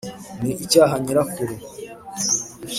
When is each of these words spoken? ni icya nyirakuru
ni 0.41 0.51
icya 0.63 0.83
nyirakuru 1.03 1.53